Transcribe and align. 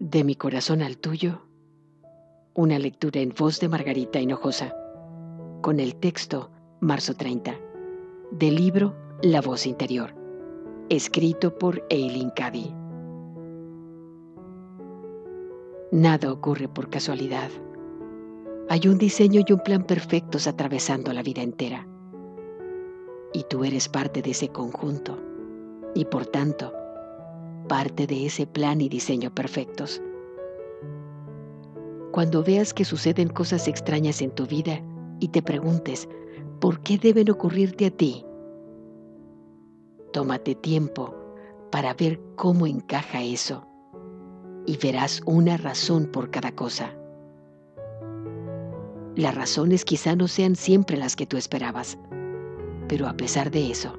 De 0.00 0.24
mi 0.24 0.34
corazón 0.34 0.80
al 0.80 0.96
tuyo, 0.96 1.42
una 2.54 2.78
lectura 2.78 3.20
en 3.20 3.34
voz 3.38 3.60
de 3.60 3.68
Margarita 3.68 4.18
Hinojosa, 4.18 4.74
con 5.60 5.78
el 5.78 5.94
texto 5.96 6.50
Marzo 6.80 7.12
30, 7.12 7.54
del 8.30 8.54
libro 8.54 8.96
La 9.20 9.42
voz 9.42 9.66
interior, 9.66 10.14
escrito 10.88 11.58
por 11.58 11.84
Eileen 11.90 12.30
Cady. 12.30 12.74
Nada 15.92 16.32
ocurre 16.32 16.66
por 16.66 16.88
casualidad. 16.88 17.50
Hay 18.70 18.88
un 18.88 18.96
diseño 18.96 19.42
y 19.46 19.52
un 19.52 19.60
plan 19.60 19.84
perfectos 19.84 20.46
atravesando 20.46 21.12
la 21.12 21.22
vida 21.22 21.42
entera. 21.42 21.86
Y 23.34 23.44
tú 23.50 23.64
eres 23.64 23.90
parte 23.90 24.22
de 24.22 24.30
ese 24.30 24.48
conjunto 24.48 25.18
y 25.94 26.06
por 26.06 26.24
tanto 26.24 26.72
parte 27.70 28.08
de 28.08 28.26
ese 28.26 28.48
plan 28.48 28.80
y 28.80 28.88
diseño 28.88 29.32
perfectos. 29.32 30.02
Cuando 32.10 32.42
veas 32.42 32.74
que 32.74 32.84
suceden 32.84 33.28
cosas 33.28 33.68
extrañas 33.68 34.20
en 34.22 34.32
tu 34.32 34.44
vida 34.44 34.82
y 35.20 35.28
te 35.28 35.40
preguntes, 35.40 36.08
¿por 36.60 36.80
qué 36.80 36.98
deben 36.98 37.30
ocurrirte 37.30 37.86
a 37.86 37.90
ti? 37.92 38.26
Tómate 40.12 40.56
tiempo 40.56 41.14
para 41.70 41.94
ver 41.94 42.20
cómo 42.34 42.66
encaja 42.66 43.22
eso 43.22 43.64
y 44.66 44.76
verás 44.76 45.22
una 45.24 45.56
razón 45.56 46.06
por 46.06 46.28
cada 46.32 46.50
cosa. 46.50 46.92
Las 49.14 49.36
razones 49.36 49.84
quizá 49.84 50.16
no 50.16 50.26
sean 50.26 50.56
siempre 50.56 50.96
las 50.96 51.14
que 51.14 51.26
tú 51.26 51.36
esperabas, 51.36 51.96
pero 52.88 53.06
a 53.06 53.12
pesar 53.12 53.52
de 53.52 53.70
eso, 53.70 53.96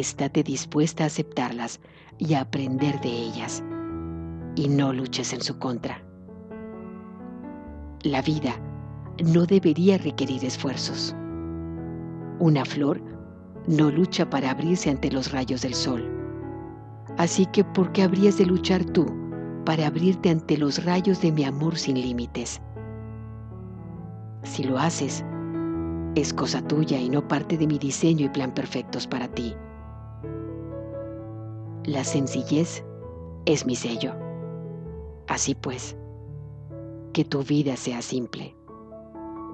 estate 0.00 0.42
dispuesta 0.42 1.04
a 1.04 1.06
aceptarlas 1.08 1.80
y 2.18 2.34
a 2.34 2.40
aprender 2.40 3.00
de 3.00 3.10
ellas, 3.10 3.62
y 4.56 4.68
no 4.68 4.92
luches 4.92 5.32
en 5.32 5.40
su 5.40 5.58
contra. 5.58 6.02
La 8.02 8.22
vida 8.22 8.54
no 9.24 9.46
debería 9.46 9.98
requerir 9.98 10.44
esfuerzos. 10.44 11.14
Una 12.38 12.64
flor 12.64 13.02
no 13.66 13.90
lucha 13.90 14.30
para 14.30 14.50
abrirse 14.50 14.90
ante 14.90 15.10
los 15.10 15.32
rayos 15.32 15.62
del 15.62 15.74
sol. 15.74 16.08
Así 17.16 17.46
que, 17.46 17.64
¿por 17.64 17.92
qué 17.92 18.02
habrías 18.02 18.38
de 18.38 18.46
luchar 18.46 18.84
tú 18.84 19.06
para 19.64 19.88
abrirte 19.88 20.30
ante 20.30 20.56
los 20.56 20.84
rayos 20.84 21.20
de 21.20 21.32
mi 21.32 21.44
amor 21.44 21.76
sin 21.76 22.00
límites? 22.00 22.60
Si 24.44 24.62
lo 24.62 24.78
haces, 24.78 25.24
es 26.14 26.32
cosa 26.32 26.66
tuya 26.66 26.98
y 26.98 27.10
no 27.10 27.26
parte 27.26 27.58
de 27.58 27.66
mi 27.66 27.78
diseño 27.78 28.26
y 28.26 28.28
plan 28.28 28.54
perfectos 28.54 29.06
para 29.06 29.28
ti. 29.28 29.54
La 31.88 32.04
sencillez 32.04 32.84
es 33.46 33.64
mi 33.64 33.74
sello. 33.74 34.12
Así 35.26 35.54
pues, 35.54 35.96
que 37.14 37.24
tu 37.24 37.42
vida 37.42 37.76
sea 37.76 38.02
simple. 38.02 38.54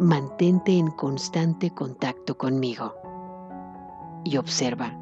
Mantente 0.01 0.77
en 0.77 0.89
constante 0.89 1.71
contacto 1.71 2.37
conmigo 2.37 2.93
y 4.25 4.37
observa 4.37 4.99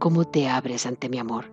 cómo 0.00 0.24
te 0.24 0.48
abres 0.48 0.84
ante 0.84 1.08
mi 1.08 1.20
amor. 1.20 1.44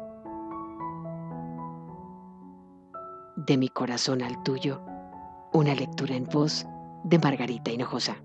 De 3.35 3.57
mi 3.57 3.69
corazón 3.69 4.23
al 4.23 4.41
tuyo, 4.41 4.81
una 5.53 5.75
lectura 5.75 6.15
en 6.15 6.25
voz 6.25 6.65
de 7.03 7.19
Margarita 7.19 7.69
Hinojosa. 7.69 8.17